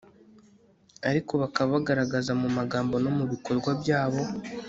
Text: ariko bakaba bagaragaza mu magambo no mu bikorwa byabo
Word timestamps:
ariko 1.09 1.31
bakaba 1.41 1.69
bagaragaza 1.75 2.31
mu 2.41 2.49
magambo 2.57 2.95
no 3.03 3.11
mu 3.17 3.25
bikorwa 3.31 3.69
byabo 3.81 4.23